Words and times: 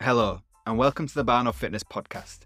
Hello, 0.00 0.40
and 0.64 0.78
welcome 0.78 1.08
to 1.08 1.14
the 1.16 1.24
Barno 1.24 1.52
Fitness 1.52 1.82
Podcast. 1.82 2.42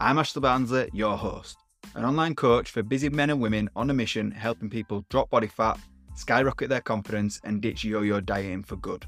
I'm 0.00 0.18
Ashley 0.18 0.40
Barnsley, 0.40 0.90
your 0.92 1.16
host, 1.16 1.56
an 1.94 2.04
online 2.04 2.34
coach 2.34 2.72
for 2.72 2.82
busy 2.82 3.08
men 3.08 3.30
and 3.30 3.40
women 3.40 3.70
on 3.76 3.88
a 3.90 3.94
mission 3.94 4.32
helping 4.32 4.68
people 4.68 5.04
drop 5.08 5.30
body 5.30 5.46
fat, 5.46 5.78
skyrocket 6.16 6.68
their 6.68 6.80
confidence, 6.80 7.40
and 7.44 7.62
ditch 7.62 7.84
yo 7.84 8.02
yo 8.02 8.20
dieting 8.20 8.64
for 8.64 8.74
good, 8.74 9.06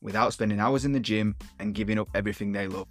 without 0.00 0.32
spending 0.32 0.60
hours 0.60 0.84
in 0.84 0.92
the 0.92 1.00
gym 1.00 1.34
and 1.58 1.74
giving 1.74 1.98
up 1.98 2.08
everything 2.14 2.52
they 2.52 2.68
love. 2.68 2.86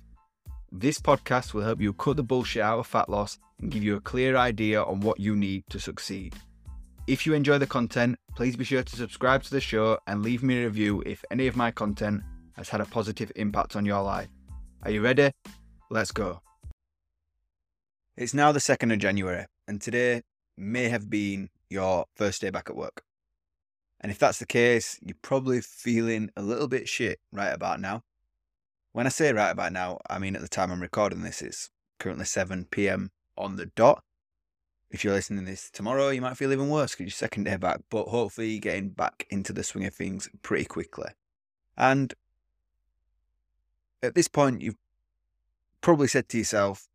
This 0.73 1.00
podcast 1.00 1.54
will 1.54 1.64
help 1.64 1.80
you 1.80 1.94
cut 1.94 2.18
the 2.18 2.23
bullshit 2.23 2.62
out 2.62 2.80
of 2.80 2.86
fat 2.86 3.07
loss 3.07 3.39
and 3.62 3.71
give 3.71 3.82
you 3.82 3.96
a 3.96 4.02
clear 4.02 4.36
idea 4.36 4.84
on 4.84 5.00
what 5.00 5.21
you 5.21 5.38
need 5.38 5.64
to 5.70 5.80
succeed. 5.80 6.36
If 7.07 7.26
you 7.26 7.34
enjoy 7.34 7.60
the 7.60 7.66
content, 7.66 8.18
please 8.36 8.57
be 8.57 8.66
sure 8.66 8.84
to 8.84 8.96
subscribe 8.98 9.41
to 9.44 9.52
the 9.52 9.62
show 9.62 10.00
and 10.05 10.21
leave 10.21 10.44
me 10.44 10.60
a 10.60 10.66
review 10.66 11.02
if 11.05 11.23
any 11.32 11.48
of 11.48 11.55
my 11.55 11.71
content 11.71 12.23
has 12.57 12.68
had 12.68 12.82
a 12.82 12.86
positive 12.86 13.32
impact 13.38 13.77
on 13.77 13.85
your 13.85 14.03
life. 14.03 14.27
Are 14.81 14.91
you 14.91 15.01
ready? 15.01 15.33
Let's 15.89 16.13
go. 16.13 16.41
It's 18.15 18.33
now 18.33 18.53
the 18.53 18.59
2nd 18.59 18.93
of 18.93 18.99
January, 18.99 19.45
and 19.67 19.81
today 19.81 20.21
may 20.55 20.88
have 20.88 21.09
been 21.09 21.49
your 21.69 22.05
first 22.15 22.39
day 22.39 22.49
back 22.49 22.69
at 22.69 22.77
work. 22.77 23.03
And 23.99 24.09
if 24.09 24.17
that's 24.17 24.39
the 24.39 24.45
case, 24.45 24.97
you're 25.02 25.17
probably 25.21 25.59
feeling 25.59 26.29
a 26.38 26.41
little 26.41 26.69
bit 26.69 26.88
shit 26.88 27.19
right 27.33 27.49
about 27.49 27.81
now. 27.81 28.03
When 28.93 29.05
I 29.05 29.09
say 29.09 29.33
right 29.33 29.52
about 29.52 29.73
now, 29.73 29.99
I 30.09 30.17
mean 30.17 30.33
at 30.38 30.41
the 30.41 30.47
time 30.47 30.71
I'm 30.71 30.81
recording 30.81 31.23
this, 31.23 31.41
it's 31.41 31.71
currently 31.99 32.23
7 32.23 32.66
pm 32.71 33.11
on 33.38 33.57
the 33.57 33.66
dot. 33.66 34.02
If 34.91 35.03
you're 35.03 35.13
listening 35.13 35.43
to 35.43 35.52
this 35.52 35.69
tomorrow, 35.69 36.07
you 36.07 36.21
might 36.21 36.38
feel 36.38 36.53
even 36.53 36.69
worse 36.69 36.91
because 36.91 37.03
your 37.03 37.11
second 37.11 37.43
day 37.43 37.57
back, 37.57 37.81
but 37.91 38.07
hopefully 38.07 38.52
you're 38.52 38.61
getting 38.61 38.91
back 38.91 39.27
into 39.30 39.52
the 39.52 39.66
swing 39.66 39.85
of 39.85 39.93
things 39.93 40.30
pretty 40.41 40.66
quickly. 40.66 41.09
And 41.75 42.13
at 44.02 44.16
this 44.16 44.27
point, 44.27 44.62
you've 44.62 44.77
probably 45.81 46.08
said 46.08 46.30
to 46.30 46.38
yourself, 46.38 46.88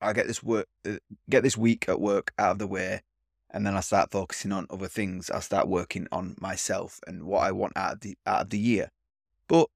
"I'll 0.00 0.14
get 0.14 0.26
this 0.26 0.42
work, 0.42 0.68
uh, 0.84 0.98
get 1.28 1.42
this 1.42 1.56
week 1.56 1.88
at 1.88 2.00
work 2.00 2.32
out 2.38 2.52
of 2.52 2.58
the 2.58 2.66
way, 2.66 3.02
and 3.50 3.66
then 3.66 3.76
I 3.76 3.80
start 3.80 4.10
focusing 4.10 4.52
on 4.52 4.66
other 4.70 4.88
things. 4.88 5.30
I'll 5.30 5.40
start 5.40 5.68
working 5.68 6.06
on 6.12 6.36
myself 6.40 7.00
and 7.06 7.24
what 7.24 7.44
I 7.44 7.52
want 7.52 7.76
out 7.76 7.94
of 7.94 8.00
the 8.00 8.18
out 8.26 8.42
of 8.42 8.50
the 8.50 8.58
year." 8.58 8.90
But 9.48 9.70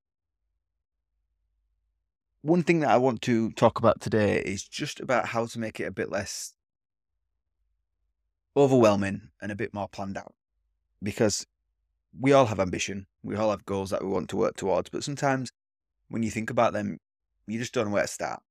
one 2.43 2.63
thing 2.63 2.81
that 2.81 2.91
I 2.91 2.97
want 2.97 3.23
to 3.23 3.53
talk 3.53 3.79
about 3.79 4.01
today 4.01 4.41
is 4.41 4.63
just 4.65 4.99
about 5.01 5.27
how 5.29 5.47
to 5.47 5.59
make 5.59 5.79
it 5.79 5.85
a 5.85 5.93
bit 5.93 6.11
less 6.11 6.55
overwhelming 8.57 9.31
and 9.41 9.53
a 9.53 9.57
bit 9.57 9.75
more 9.75 9.89
planned 9.89 10.17
out. 10.17 10.35
Because 11.03 11.47
we 12.19 12.33
all 12.33 12.47
have 12.47 12.59
ambition, 12.59 13.07
we 13.23 13.37
all 13.37 13.51
have 13.51 13.65
goals 13.65 13.91
that 13.91 14.03
we 14.03 14.09
want 14.11 14.29
to 14.31 14.37
work 14.37 14.57
towards, 14.57 14.91
but 14.91 15.05
sometimes 15.05 15.51
when 16.11 16.23
you 16.23 16.31
think 16.31 16.51
about 16.51 16.75
them, 16.75 16.99
you 17.47 17.59
just 17.59 17.73
don't 17.73 17.87
know 17.87 17.93
where 17.93 18.03
to 18.03 18.09
start. 18.09 18.43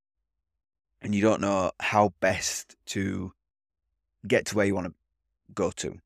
And 1.01 1.13
you 1.13 1.21
don't 1.21 1.41
know 1.41 1.71
how 1.79 2.13
best 2.19 2.75
to 2.87 3.31
get 4.27 4.45
to 4.47 4.55
where 4.55 4.65
you 4.65 4.75
want 4.75 4.87
to 4.87 4.93
go 5.53 5.71
to. 5.71 5.99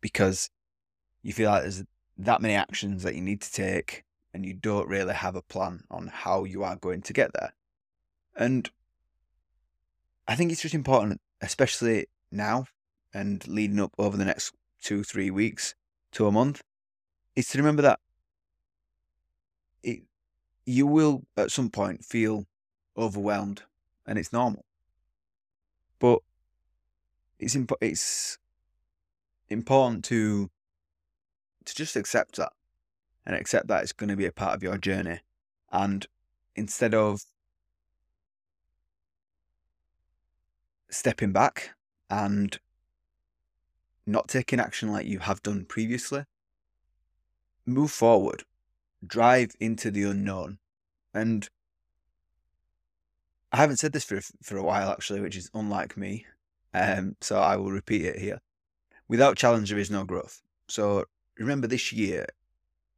Because 0.00 0.50
you 1.22 1.32
feel 1.32 1.50
like 1.50 1.62
there's 1.62 1.84
that 2.18 2.40
many 2.40 2.54
actions 2.54 3.02
that 3.02 3.14
you 3.14 3.20
need 3.20 3.42
to 3.42 3.52
take 3.52 4.04
and 4.34 4.46
you 4.46 4.54
don't 4.54 4.88
really 4.88 5.14
have 5.14 5.36
a 5.36 5.42
plan 5.42 5.84
on 5.90 6.08
how 6.08 6.44
you 6.44 6.64
are 6.64 6.76
going 6.76 7.02
to 7.02 7.12
get 7.12 7.32
there. 7.34 7.52
And 8.34 8.70
I 10.26 10.34
think 10.34 10.50
it's 10.50 10.62
just 10.62 10.74
important, 10.74 11.20
especially 11.40 12.06
now 12.30 12.66
and 13.12 13.46
leading 13.46 13.80
up 13.80 13.92
over 13.98 14.16
the 14.16 14.24
next 14.24 14.54
two, 14.80 15.04
three 15.04 15.30
weeks 15.30 15.74
to 16.12 16.26
a 16.26 16.32
month, 16.32 16.62
is 17.36 17.48
to 17.48 17.58
remember 17.58 17.82
that 17.82 18.00
it, 19.82 20.02
you 20.64 20.86
will 20.86 21.22
at 21.36 21.50
some 21.50 21.70
point 21.70 22.04
feel 22.04 22.46
overwhelmed 22.96 23.62
and 24.06 24.18
it's 24.18 24.32
normal. 24.32 24.64
But 25.98 26.20
it's 27.38 27.54
imp- 27.54 27.72
it's 27.80 28.38
important 29.48 30.04
to 30.06 30.50
to 31.64 31.74
just 31.74 31.96
accept 31.96 32.36
that 32.36 32.52
and 33.24 33.36
accept 33.36 33.68
that 33.68 33.82
it's 33.82 33.92
going 33.92 34.10
to 34.10 34.16
be 34.16 34.26
a 34.26 34.32
part 34.32 34.54
of 34.54 34.62
your 34.62 34.78
journey. 34.78 35.20
And 35.70 36.06
instead 36.56 36.94
of 36.94 37.22
stepping 40.90 41.32
back 41.32 41.70
and 42.10 42.58
not 44.06 44.28
taking 44.28 44.60
action 44.60 44.90
like 44.90 45.06
you 45.06 45.20
have 45.20 45.42
done 45.42 45.64
previously, 45.64 46.24
move 47.64 47.90
forward, 47.90 48.44
drive 49.06 49.52
into 49.60 49.90
the 49.90 50.04
unknown. 50.04 50.58
And 51.14 51.48
I 53.52 53.58
haven't 53.58 53.78
said 53.78 53.92
this 53.92 54.04
for 54.04 54.20
for 54.42 54.56
a 54.56 54.62
while 54.62 54.90
actually, 54.90 55.20
which 55.20 55.36
is 55.36 55.50
unlike 55.54 55.96
me. 55.96 56.26
Um, 56.74 57.16
so 57.20 57.38
I 57.38 57.56
will 57.56 57.70
repeat 57.70 58.04
it 58.04 58.18
here. 58.18 58.40
Without 59.08 59.36
challenge, 59.36 59.68
there 59.68 59.78
is 59.78 59.90
no 59.90 60.04
growth. 60.04 60.40
So 60.68 61.04
remember 61.36 61.66
this 61.66 61.92
year 61.92 62.26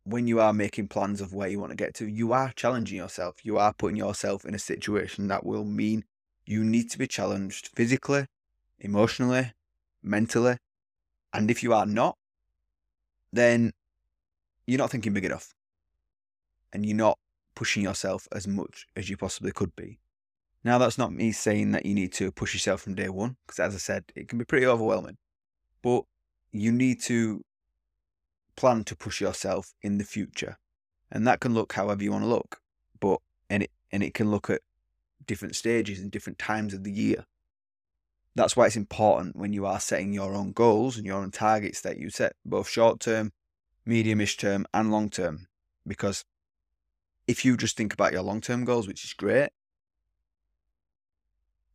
when 0.04 0.28
you 0.28 0.38
are 0.38 0.52
making 0.52 0.88
plans 0.88 1.20
of 1.20 1.32
where 1.32 1.48
you 1.48 1.58
want 1.58 1.70
to 1.70 1.76
get 1.76 1.94
to, 1.94 2.06
you 2.06 2.32
are 2.32 2.52
challenging 2.54 2.98
yourself. 2.98 3.44
You 3.44 3.58
are 3.58 3.72
putting 3.72 3.96
yourself 3.96 4.44
in 4.44 4.54
a 4.54 4.58
situation 4.58 5.28
that 5.28 5.44
will 5.44 5.64
mean 5.64 6.04
you 6.44 6.62
need 6.62 6.90
to 6.90 6.98
be 6.98 7.06
challenged 7.06 7.70
physically, 7.74 8.26
emotionally, 8.78 9.52
mentally. 10.02 10.58
And 11.32 11.50
if 11.50 11.62
you 11.62 11.72
are 11.72 11.86
not, 11.86 12.16
then 13.32 13.72
you're 14.66 14.78
not 14.78 14.90
thinking 14.90 15.14
big 15.14 15.24
enough. 15.24 15.54
And 16.74 16.84
you're 16.84 16.96
not 16.96 17.18
pushing 17.54 17.82
yourself 17.82 18.28
as 18.32 18.46
much 18.46 18.86
as 18.96 19.08
you 19.08 19.16
possibly 19.16 19.52
could 19.52 19.74
be. 19.76 20.00
Now, 20.64 20.78
that's 20.78 20.98
not 20.98 21.12
me 21.12 21.30
saying 21.32 21.72
that 21.72 21.86
you 21.86 21.94
need 21.94 22.12
to 22.14 22.32
push 22.32 22.52
yourself 22.52 22.82
from 22.82 22.94
day 22.94 23.08
one, 23.08 23.36
because 23.46 23.60
as 23.60 23.74
I 23.74 23.78
said, 23.78 24.04
it 24.16 24.28
can 24.28 24.38
be 24.38 24.44
pretty 24.44 24.66
overwhelming. 24.66 25.18
But 25.82 26.04
you 26.50 26.72
need 26.72 27.00
to 27.02 27.44
plan 28.56 28.84
to 28.84 28.96
push 28.96 29.20
yourself 29.20 29.74
in 29.82 29.98
the 29.98 30.04
future. 30.04 30.58
And 31.10 31.26
that 31.26 31.40
can 31.40 31.54
look 31.54 31.74
however 31.74 32.02
you 32.02 32.12
want 32.12 32.24
to 32.24 32.28
look. 32.28 32.60
But 32.98 33.20
and 33.50 33.62
it 33.62 33.70
and 33.92 34.02
it 34.02 34.14
can 34.14 34.30
look 34.30 34.50
at 34.50 34.62
different 35.26 35.54
stages 35.54 36.00
and 36.00 36.10
different 36.10 36.38
times 36.38 36.74
of 36.74 36.82
the 36.82 36.92
year. 36.92 37.26
That's 38.34 38.56
why 38.56 38.66
it's 38.66 38.76
important 38.76 39.36
when 39.36 39.52
you 39.52 39.64
are 39.64 39.78
setting 39.78 40.12
your 40.12 40.34
own 40.34 40.52
goals 40.52 40.96
and 40.96 41.06
your 41.06 41.18
own 41.18 41.30
targets 41.30 41.80
that 41.82 41.98
you 41.98 42.10
set 42.10 42.34
both 42.44 42.68
short 42.68 42.98
term, 43.00 43.32
mediumish 43.86 44.36
term, 44.36 44.66
and 44.74 44.90
long 44.90 45.10
term. 45.10 45.46
Because 45.86 46.24
if 47.26 47.44
you 47.44 47.56
just 47.56 47.76
think 47.76 47.92
about 47.92 48.12
your 48.12 48.22
long 48.22 48.40
term 48.40 48.64
goals, 48.64 48.86
which 48.86 49.04
is 49.04 49.12
great, 49.12 49.50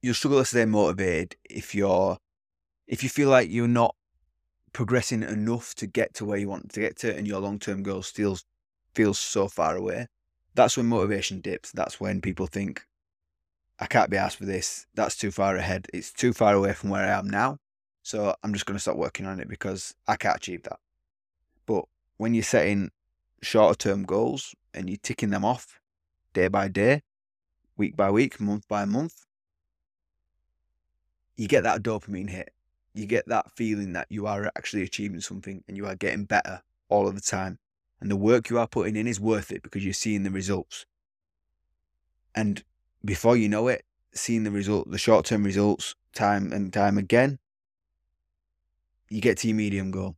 you'll 0.01 0.13
struggle 0.13 0.39
to 0.39 0.45
stay 0.45 0.65
motivated 0.65 1.35
if 1.49 1.75
you're 1.75 2.17
if 2.87 3.03
you 3.03 3.09
feel 3.09 3.29
like 3.29 3.49
you're 3.49 3.67
not 3.67 3.95
progressing 4.73 5.23
enough 5.23 5.75
to 5.75 5.87
get 5.87 6.13
to 6.15 6.25
where 6.25 6.37
you 6.37 6.47
want 6.47 6.71
to 6.71 6.79
get 6.79 6.97
to 6.97 7.15
and 7.15 7.27
your 7.27 7.39
long-term 7.39 7.83
goal 7.83 8.01
still 8.01 8.37
feels 8.93 9.19
so 9.19 9.47
far 9.47 9.75
away. 9.75 10.07
That's 10.55 10.77
when 10.77 10.87
motivation 10.87 11.41
dips. 11.41 11.71
That's 11.71 11.99
when 11.99 12.21
people 12.21 12.47
think 12.47 12.85
i 13.81 13.85
can't 13.85 14.09
be 14.09 14.17
asked 14.17 14.37
for 14.37 14.45
this. 14.45 14.85
That's 14.93 15.15
too 15.15 15.31
far 15.31 15.55
ahead. 15.55 15.87
It's 15.93 16.11
too 16.11 16.33
far 16.33 16.53
away 16.53 16.73
from 16.73 16.89
where 16.89 17.03
i 17.03 17.17
am 17.17 17.29
now. 17.29 17.57
So 18.03 18.35
i'm 18.43 18.53
just 18.53 18.65
going 18.65 18.75
to 18.75 18.81
stop 18.81 18.97
working 18.97 19.25
on 19.25 19.39
it 19.39 19.47
because 19.47 19.93
i 20.07 20.15
can't 20.15 20.37
achieve 20.37 20.63
that. 20.63 20.79
But 21.65 21.85
when 22.17 22.33
you're 22.33 22.43
setting 22.43 22.91
shorter 23.41 23.75
term 23.75 24.03
goals 24.03 24.53
and 24.73 24.89
you're 24.89 24.97
ticking 25.01 25.29
them 25.29 25.45
off 25.45 25.79
day 26.33 26.47
by 26.47 26.67
day 26.67 27.01
week 27.77 27.95
by 27.95 28.09
week 28.09 28.39
month 28.39 28.67
by 28.67 28.85
month 28.85 29.25
you 31.35 31.47
get 31.47 31.63
that 31.63 31.81
dopamine 31.81 32.29
hit 32.29 32.53
you 32.93 33.05
get 33.05 33.27
that 33.27 33.51
feeling 33.51 33.93
that 33.93 34.07
you 34.09 34.27
are 34.27 34.51
actually 34.57 34.83
achieving 34.83 35.21
something 35.21 35.63
and 35.67 35.77
you 35.77 35.85
are 35.85 35.95
getting 35.95 36.25
better 36.25 36.61
all 36.89 37.07
of 37.07 37.15
the 37.15 37.21
time. 37.21 37.59
And 38.01 38.09
the 38.09 38.15
work 38.15 38.49
you 38.49 38.57
are 38.57 38.67
putting 38.67 38.95
in 38.95 39.07
is 39.07 39.19
worth 39.19 39.51
it 39.51 39.61
because 39.61 39.83
you're 39.83 39.93
seeing 39.93 40.23
the 40.23 40.31
results. 40.31 40.85
And 42.33 42.63
before 43.03 43.35
you 43.37 43.49
know 43.49 43.67
it, 43.67 43.83
seeing 44.13 44.43
the 44.43 44.51
result, 44.51 44.89
the 44.89 44.97
short 44.97 45.25
term 45.25 45.43
results, 45.43 45.95
time 46.13 46.51
and 46.51 46.71
time 46.73 46.97
again, 46.97 47.39
you 49.09 49.21
get 49.21 49.37
to 49.39 49.47
your 49.47 49.57
medium 49.57 49.91
goal. 49.91 50.15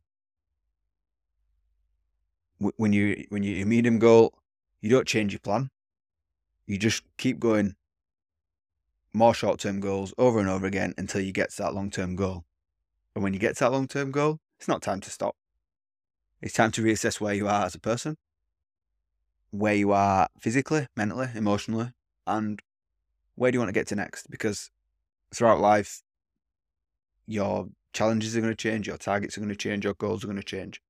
When 2.76 2.92
you 2.92 3.26
when 3.30 3.42
you 3.42 3.56
your 3.56 3.66
medium 3.66 3.98
goal, 3.98 4.34
you 4.82 4.90
don't 4.90 5.06
change 5.06 5.32
your 5.32 5.40
plan. 5.40 5.70
You 6.66 6.76
just 6.76 7.02
keep 7.16 7.38
going 7.38 7.76
more 9.14 9.32
short 9.32 9.60
term 9.60 9.80
goals 9.80 10.12
over 10.18 10.38
and 10.38 10.48
over 10.48 10.66
again 10.66 10.92
until 10.98 11.20
you 11.20 11.32
get 11.32 11.50
to 11.52 11.62
that 11.62 11.74
long 11.74 11.90
term 11.90 12.16
goal. 12.16 12.44
And 13.14 13.22
when 13.22 13.32
you 13.32 13.38
get 13.38 13.56
to 13.56 13.64
that 13.64 13.72
long 13.72 13.86
term 13.86 14.10
goal, 14.10 14.40
it's 14.58 14.68
not 14.68 14.82
time 14.82 15.00
to 15.00 15.10
stop. 15.10 15.36
It's 16.40 16.54
time 16.54 16.72
to 16.72 16.82
reassess 16.82 17.20
where 17.20 17.34
you 17.34 17.46
are 17.46 17.64
as 17.64 17.74
a 17.74 17.80
person, 17.80 18.16
where 19.50 19.74
you 19.74 19.92
are 19.92 20.28
physically, 20.40 20.88
mentally, 20.96 21.28
emotionally, 21.34 21.92
and 22.26 22.60
where 23.36 23.50
do 23.50 23.56
you 23.56 23.60
want 23.60 23.68
to 23.68 23.78
get 23.78 23.86
to 23.88 23.94
next? 23.94 24.28
Because 24.28 24.70
throughout 25.32 25.60
life, 25.60 26.02
your 27.26 27.68
challenges 27.92 28.36
are 28.36 28.40
going 28.40 28.52
to 28.52 28.56
change, 28.56 28.88
your 28.88 28.96
targets 28.96 29.36
are 29.36 29.40
going 29.40 29.50
to 29.50 29.56
change, 29.56 29.84
your 29.84 29.94
goals 29.94 30.24
are 30.24 30.26
going 30.26 30.36
to 30.36 30.42
change. 30.42 30.82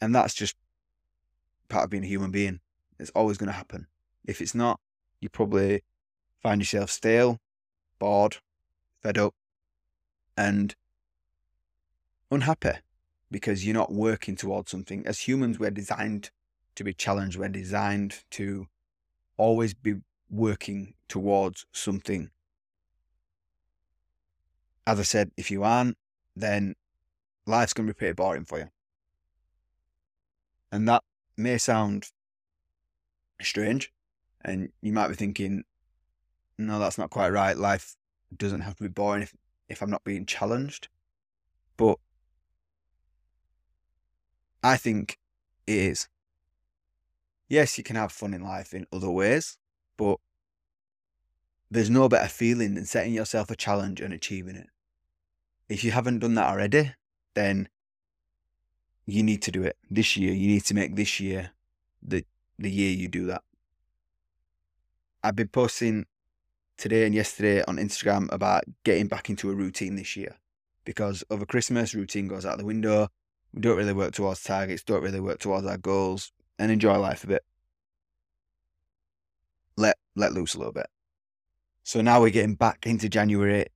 And 0.00 0.14
that's 0.14 0.34
just 0.34 0.56
part 1.68 1.84
of 1.84 1.90
being 1.90 2.04
a 2.04 2.08
human 2.08 2.30
being. 2.30 2.60
It's 2.98 3.10
always 3.10 3.38
going 3.38 3.48
to 3.48 3.52
happen. 3.52 3.86
If 4.24 4.40
it's 4.40 4.54
not, 4.54 4.80
you 5.20 5.28
probably 5.28 5.82
find 6.42 6.60
yourself 6.60 6.90
stale, 6.90 7.40
bored, 7.98 8.38
fed 9.02 9.18
up, 9.18 9.34
and 10.36 10.74
unhappy 12.30 12.78
because 13.30 13.64
you're 13.64 13.74
not 13.74 13.92
working 13.92 14.36
towards 14.36 14.70
something. 14.70 15.06
As 15.06 15.20
humans, 15.20 15.58
we're 15.58 15.70
designed 15.70 16.30
to 16.74 16.84
be 16.84 16.92
challenged, 16.92 17.38
we're 17.38 17.48
designed 17.48 18.22
to 18.30 18.66
always 19.36 19.74
be 19.74 19.96
working 20.30 20.94
towards 21.08 21.66
something. 21.72 22.30
As 24.86 25.00
I 25.00 25.02
said, 25.02 25.30
if 25.36 25.50
you 25.50 25.64
aren't, 25.64 25.96
then 26.34 26.74
life's 27.46 27.72
going 27.72 27.86
to 27.86 27.94
be 27.94 27.98
pretty 27.98 28.12
boring 28.12 28.44
for 28.44 28.58
you. 28.58 28.68
And 30.70 30.88
that 30.88 31.02
may 31.36 31.58
sound 31.58 32.10
strange, 33.40 33.92
and 34.42 34.70
you 34.80 34.92
might 34.92 35.08
be 35.08 35.14
thinking, 35.14 35.64
no, 36.58 36.78
that's 36.78 36.98
not 36.98 37.10
quite 37.10 37.30
right. 37.30 37.56
Life 37.56 37.96
doesn't 38.36 38.62
have 38.62 38.76
to 38.76 38.84
be 38.84 38.88
boring 38.88 39.22
if, 39.22 39.34
if 39.68 39.82
I'm 39.82 39.90
not 39.90 40.04
being 40.04 40.26
challenged. 40.26 40.88
But 41.76 41.98
I 44.62 44.76
think 44.76 45.18
it 45.66 45.76
is. 45.76 46.08
Yes, 47.48 47.78
you 47.78 47.84
can 47.84 47.96
have 47.96 48.10
fun 48.10 48.34
in 48.34 48.42
life 48.42 48.74
in 48.74 48.86
other 48.92 49.10
ways, 49.10 49.58
but 49.96 50.18
there's 51.70 51.90
no 51.90 52.08
better 52.08 52.28
feeling 52.28 52.74
than 52.74 52.84
setting 52.84 53.12
yourself 53.12 53.50
a 53.50 53.56
challenge 53.56 54.00
and 54.00 54.12
achieving 54.12 54.56
it. 54.56 54.68
If 55.68 55.84
you 55.84 55.90
haven't 55.90 56.20
done 56.20 56.34
that 56.34 56.48
already, 56.48 56.94
then 57.34 57.68
you 59.04 59.22
need 59.22 59.42
to 59.42 59.52
do 59.52 59.62
it 59.62 59.76
this 59.90 60.16
year. 60.16 60.32
You 60.32 60.48
need 60.48 60.64
to 60.64 60.74
make 60.74 60.96
this 60.96 61.20
year 61.20 61.50
the 62.02 62.24
the 62.58 62.70
year 62.70 62.90
you 62.90 63.08
do 63.08 63.26
that. 63.26 63.42
I've 65.22 65.36
been 65.36 65.48
posting 65.48 66.06
today 66.76 67.04
and 67.04 67.14
yesterday 67.14 67.62
on 67.66 67.76
Instagram 67.76 68.32
about 68.32 68.64
getting 68.84 69.08
back 69.08 69.30
into 69.30 69.50
a 69.50 69.54
routine 69.54 69.96
this 69.96 70.16
year 70.16 70.36
because 70.84 71.24
over 71.30 71.44
Christmas 71.44 71.94
routine 71.94 72.28
goes 72.28 72.46
out 72.46 72.58
the 72.58 72.64
window. 72.64 73.08
We 73.52 73.60
don't 73.60 73.76
really 73.76 73.92
work 73.92 74.12
towards 74.12 74.42
targets, 74.42 74.82
don't 74.82 75.02
really 75.02 75.20
work 75.20 75.38
towards 75.38 75.66
our 75.66 75.78
goals, 75.78 76.32
and 76.58 76.70
enjoy 76.70 76.98
life 76.98 77.24
a 77.24 77.28
bit. 77.28 77.44
Let 79.76 79.96
let 80.14 80.32
loose 80.32 80.54
a 80.54 80.58
little 80.58 80.72
bit. 80.72 80.86
So 81.82 82.00
now 82.00 82.20
we're 82.20 82.30
getting 82.30 82.54
back 82.54 82.86
into 82.86 83.08
January. 83.08 83.66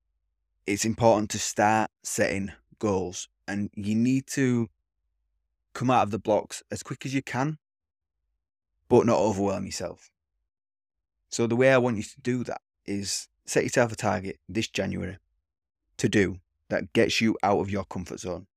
It's 0.66 0.84
important 0.84 1.30
to 1.30 1.38
start 1.38 1.90
setting 2.02 2.52
goals, 2.78 3.28
and 3.46 3.70
you 3.74 3.94
need 3.94 4.26
to 4.28 4.68
come 5.74 5.90
out 5.90 6.04
of 6.04 6.10
the 6.10 6.18
blocks 6.18 6.62
as 6.70 6.82
quick 6.82 7.04
as 7.06 7.14
you 7.14 7.22
can, 7.22 7.58
but 8.90 9.06
not 9.06 9.18
overwhelm 9.18 9.64
yourself. 9.64 10.10
So 11.30 11.46
the 11.46 11.56
way 11.56 11.72
I 11.72 11.78
want 11.78 11.96
you 11.96 12.02
to 12.02 12.20
do 12.20 12.44
that 12.44 12.60
is 12.84 13.28
set 13.46 13.62
yourself 13.62 13.92
a 13.92 13.96
target 13.96 14.40
this 14.48 14.68
January 14.68 15.16
to 15.96 16.08
do 16.08 16.38
that 16.68 16.92
gets 16.92 17.20
you 17.20 17.38
out 17.42 17.60
of 17.60 17.70
your 17.70 17.84
comfort 17.84 18.20
zone. 18.20 18.48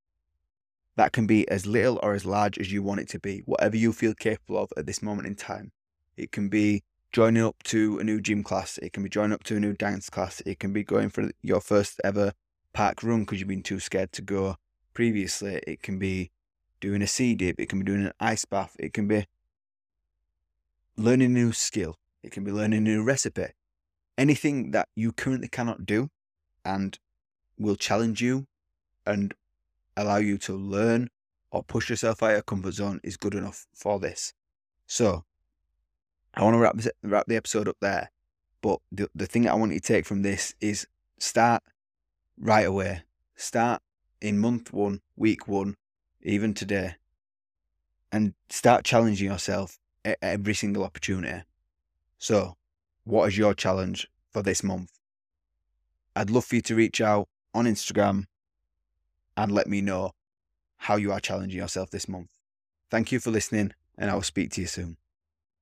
That 0.95 1.13
can 1.13 1.27
be 1.27 1.47
as 1.49 1.65
little 1.67 1.99
or 2.01 2.13
as 2.13 2.25
large 2.25 2.57
as 2.57 2.71
you 2.71 2.81
want 2.81 2.99
it 2.99 3.09
to 3.09 3.19
be, 3.19 3.43
whatever 3.45 3.77
you 3.77 3.93
feel 3.93 4.15
capable 4.15 4.57
of 4.57 4.73
at 4.75 4.87
this 4.87 5.03
moment 5.03 5.27
in 5.27 5.35
time. 5.35 5.71
It 6.17 6.31
can 6.31 6.49
be 6.49 6.83
joining 7.11 7.43
up 7.43 7.61
to 7.65 7.99
a 7.99 8.03
new 8.03 8.19
gym 8.19 8.43
class, 8.43 8.79
it 8.79 8.91
can 8.91 9.03
be 9.03 9.09
joining 9.09 9.33
up 9.33 9.43
to 9.43 9.57
a 9.57 9.59
new 9.59 9.73
dance 9.73 10.09
class, 10.09 10.41
it 10.47 10.59
can 10.59 10.73
be 10.73 10.83
going 10.83 11.09
for 11.09 11.29
your 11.43 11.61
first 11.61 12.01
ever 12.03 12.33
park 12.73 13.03
run 13.03 13.21
because 13.21 13.39
you've 13.39 13.47
been 13.47 13.61
too 13.61 13.79
scared 13.79 14.11
to 14.13 14.23
go 14.23 14.55
previously, 14.95 15.61
it 15.67 15.83
can 15.83 15.99
be 15.99 16.31
doing 16.81 17.03
a 17.03 17.07
sea 17.07 17.35
dip, 17.35 17.59
it 17.59 17.69
can 17.69 17.79
be 17.79 17.85
doing 17.85 18.05
an 18.05 18.13
ice 18.19 18.45
bath, 18.45 18.75
it 18.79 18.93
can 18.93 19.07
be 19.07 19.27
learning 20.97 21.31
a 21.31 21.33
new 21.33 21.51
skill, 21.51 21.97
it 22.21 22.31
can 22.31 22.43
be 22.43 22.51
learning 22.51 22.79
a 22.79 22.81
new 22.81 23.03
recipe. 23.03 23.47
Anything 24.17 24.71
that 24.71 24.89
you 24.95 25.11
currently 25.11 25.47
cannot 25.47 25.85
do 25.85 26.09
and 26.63 26.99
will 27.57 27.75
challenge 27.75 28.21
you 28.21 28.47
and 29.05 29.33
allow 29.97 30.17
you 30.17 30.37
to 30.37 30.53
learn 30.53 31.09
or 31.51 31.63
push 31.63 31.89
yourself 31.89 32.23
out 32.23 32.29
of 32.29 32.33
your 32.33 32.41
comfort 32.41 32.73
zone 32.73 32.99
is 33.03 33.17
good 33.17 33.35
enough 33.35 33.67
for 33.73 33.99
this. 33.99 34.33
So, 34.87 35.23
I 36.33 36.43
want 36.43 36.55
to 36.55 36.59
wrap 36.59 36.79
wrap 37.03 37.25
the 37.27 37.35
episode 37.35 37.67
up 37.67 37.77
there. 37.79 38.11
But 38.61 38.79
the, 38.91 39.09
the 39.13 39.27
thing 39.27 39.47
I 39.47 39.53
want 39.55 39.73
you 39.73 39.79
to 39.79 39.85
take 39.85 40.05
from 40.05 40.21
this 40.21 40.55
is 40.61 40.87
start 41.19 41.63
right 42.39 42.65
away. 42.65 43.03
Start 43.35 43.81
in 44.21 44.39
month 44.39 44.71
one, 44.73 45.01
week 45.15 45.47
one, 45.47 45.75
even 46.21 46.53
today, 46.53 46.95
and 48.11 48.33
start 48.49 48.85
challenging 48.85 49.27
yourself 49.29 49.77
every 50.21 50.53
single 50.53 50.83
opportunity. 50.83 51.43
So, 52.17 52.55
what 53.03 53.27
is 53.27 53.37
your 53.37 53.53
challenge 53.53 54.07
for 54.31 54.41
this 54.41 54.63
month? 54.63 54.91
I'd 56.15 56.29
love 56.29 56.45
for 56.45 56.55
you 56.55 56.61
to 56.63 56.75
reach 56.75 57.01
out 57.01 57.27
on 57.53 57.65
Instagram 57.65 58.25
and 59.35 59.51
let 59.51 59.67
me 59.67 59.81
know 59.81 60.11
how 60.77 60.95
you 60.95 61.11
are 61.11 61.19
challenging 61.19 61.57
yourself 61.57 61.89
this 61.89 62.07
month. 62.07 62.29
Thank 62.89 63.11
you 63.11 63.19
for 63.19 63.31
listening, 63.31 63.73
and 63.97 64.11
I 64.11 64.15
will 64.15 64.21
speak 64.21 64.51
to 64.51 64.61
you 64.61 64.67
soon. 64.67 64.97